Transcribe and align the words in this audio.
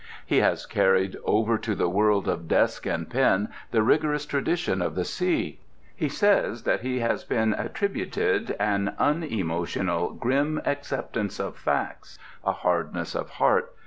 He 0.25 0.37
has 0.39 0.65
carried 0.65 1.15
over 1.25 1.59
to 1.59 1.75
the 1.75 1.87
world 1.87 2.27
of 2.27 2.47
desk 2.47 2.87
and 2.87 3.07
pen 3.07 3.49
the 3.69 3.83
rigorous 3.83 4.25
tradition 4.25 4.81
of 4.81 4.95
the 4.95 5.05
sea. 5.05 5.59
He 5.95 6.09
says 6.09 6.63
that 6.63 6.81
he 6.81 7.01
has 7.01 7.23
been 7.23 7.53
attributed 7.53 8.55
an 8.59 8.95
unemotional, 8.97 10.15
grim 10.15 10.59
acceptance 10.65 11.39
of 11.39 11.55
facts, 11.55 12.17
a 12.43 12.51
hardness 12.51 13.13
of 13.13 13.29
heart. 13.29 13.75